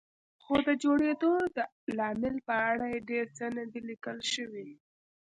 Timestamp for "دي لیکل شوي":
3.71-4.69